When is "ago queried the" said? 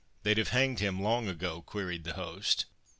1.27-2.13